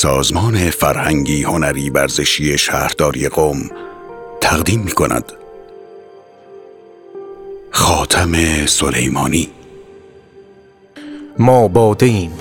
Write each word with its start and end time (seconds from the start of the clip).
سازمان 0.00 0.70
فرهنگی 0.70 1.42
هنری 1.42 1.90
ورزشی 1.90 2.58
شهرداری 2.58 3.28
قوم 3.28 3.70
تقدیم 4.40 4.80
می 4.80 4.90
کند 4.90 5.32
خاتم 7.70 8.32
سلیمانی. 8.66 9.48
ما 11.38 11.68
باده 11.68 12.06
ایم 12.06 12.32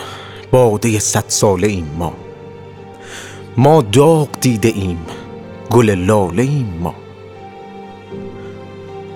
باده 0.52 1.00
صد 1.00 1.24
ساله 1.28 1.68
ایم 1.68 1.96
ما. 1.98 2.14
ما 3.58 3.82
داغ 3.82 4.30
دیده 4.42 4.70
ایم 4.70 5.06
گل 5.72 5.90
لاله 5.90 6.44
ایم 6.44 6.80
ما. 6.82 6.96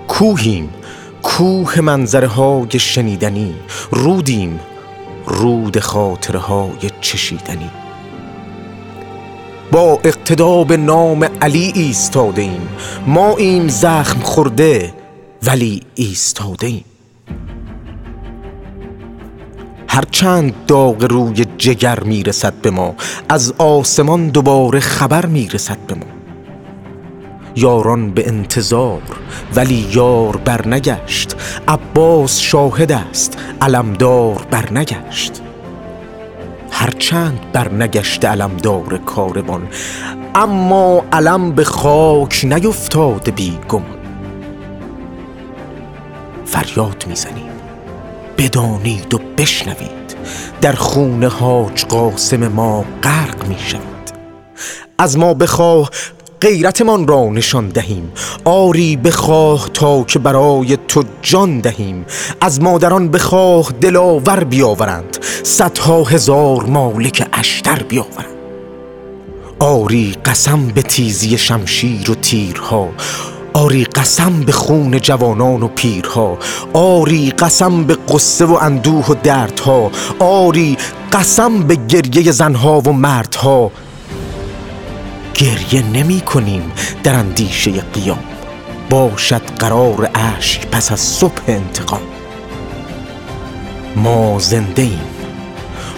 کوهیم 0.07 0.73
کوه 1.23 1.81
منظرهای 1.81 2.79
شنیدنی. 2.79 3.55
رودیم 3.91 4.59
رود 5.25 5.79
خاطرهای 5.79 6.89
چشیدنی. 7.01 7.69
با 9.71 9.99
اقتداب 10.03 10.73
نام 10.73 11.23
علی 11.41 11.71
ایستاده 11.75 12.41
ایم 12.41 12.67
ما 13.07 13.37
این 13.37 13.67
زخم 13.67 14.19
خورده 14.19 14.93
ولی 15.43 15.81
ایستاده 15.95 16.67
ایم 16.67 16.85
هرچند 19.87 20.53
داغ 20.67 21.03
روی 21.03 21.45
جگر 21.57 21.99
می‌رسد 21.99 22.53
به 22.53 22.71
ما 22.71 22.95
از 23.29 23.53
آسمان 23.57 24.27
دوباره 24.27 24.79
خبر 24.79 25.25
می‌رسد 25.25 25.77
به 25.87 25.95
ما. 25.95 26.05
یاران 27.55 28.11
به 28.11 28.27
انتظار 28.27 29.01
ولی 29.55 29.87
یار 29.93 30.37
برنگشت. 30.37 31.35
عباس 31.67 32.39
شاهد 32.39 32.91
است 32.91 33.37
علمدار 33.61 34.47
برنگشت. 34.51 35.41
هرچند 36.81 37.39
برنگشت 37.53 38.25
علمدار 38.25 38.97
کاروان 38.97 39.67
اما 40.35 41.05
علم 41.11 41.51
به 41.51 41.63
خاک 41.63 42.45
نیفتاده 42.45 43.31
بی 43.31 43.59
گمان. 43.69 43.99
فریاد 46.45 47.05
می‌زنیم 47.07 47.51
بدانید 48.37 49.13
و 49.13 49.19
بشنوید 49.37 50.15
در 50.61 50.73
خون 50.73 51.23
حاج 51.23 51.85
قاسم 51.85 52.47
ما 52.47 52.85
غرق 53.03 53.47
می 53.47 53.57
شود 53.59 53.81
از 54.97 55.17
ما 55.17 55.33
بخواه 55.33 55.89
غیرتمان 56.41 57.07
را 57.07 57.25
نشان 57.25 57.69
دهیم 57.69 58.11
آری 58.45 58.95
بخواه 58.95 59.69
تا 59.73 60.03
که 60.03 60.19
برای 60.19 60.77
تو 60.87 61.03
جان 61.21 61.59
دهیم. 61.59 62.05
از 62.41 62.61
مادران 62.61 63.07
بخواه 63.11 63.71
دلاور 63.81 64.43
بیاورند 64.43 65.17
صدها 65.43 66.03
هزار 66.03 66.63
مالک 66.63 67.27
اشتر 67.33 67.83
بیاورند. 67.83 68.25
آری 69.59 70.15
قسم 70.25 70.67
به 70.67 70.81
تیزی 70.81 71.37
شمشیر 71.37 72.11
و 72.11 72.15
تیرها. 72.15 72.89
آری 73.53 73.83
قسم 73.83 74.41
به 74.41 74.51
خون 74.51 74.99
جوانان 74.99 75.63
و 75.63 75.67
پیرها. 75.67 76.37
آری 76.73 77.31
قسم 77.31 77.83
به 77.83 77.97
قصه 78.09 78.45
و 78.45 78.53
اندوه 78.53 79.05
و 79.05 79.15
دردها. 79.23 79.91
آری 80.19 80.77
قسم 81.11 81.63
به 81.63 81.75
گریه 81.75 82.31
زنها 82.31 82.79
و 82.79 82.93
مردها. 82.93 83.71
گریه 85.33 85.85
نمی 85.93 86.21
کنیم 86.21 86.71
در 87.03 87.15
اندیشه 87.15 87.71
قیام. 87.71 88.23
باشد 88.89 89.41
قرار 89.59 90.09
اشک 90.15 90.67
پس 90.67 90.91
از 90.91 90.99
صبح 90.99 91.41
انتقام. 91.47 92.01
ما 93.95 94.39
زنده 94.39 94.81
ایم. 94.81 95.10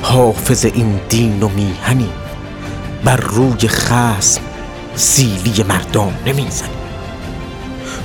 حافظ 0.03 0.65
این 0.65 0.99
دین 1.09 1.43
و 1.43 1.49
میهنیم 1.49 2.13
بر 3.03 3.17
روی 3.17 3.67
خسم 3.67 4.41
سیلی 4.95 5.63
مردان 5.63 6.13
نمی‌زنیم 6.25 6.73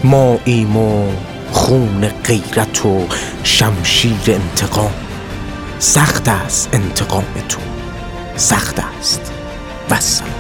ما 0.05 0.39
ایم 0.45 0.77
و 0.77 1.11
خون 1.53 2.09
غیرت 2.25 2.87
و 2.87 3.07
شمشیر 3.45 4.13
انتقام. 4.27 4.93
سخت 5.79 6.29
است 6.29 6.69
انتقام 6.73 7.25
تو 7.49 7.59
سخت 8.37 8.79
است 8.99 9.33
وسلام 9.91 10.31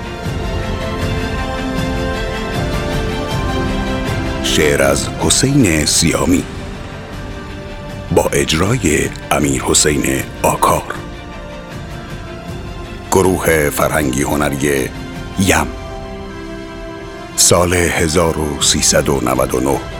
شعر 4.45 4.83
از 4.83 5.09
حسین 5.09 5.87
سیامی. 5.87 6.45
با 8.15 8.25
اجرای 8.33 9.09
امیر 9.31 9.63
حسین 9.63 10.05
آکار. 10.43 11.08
گروه 13.13 13.71
فرهنگی 13.71 14.23
هنری 14.23 14.91
یم. 15.41 15.67
سال 17.37 17.75
1399 17.75 19.98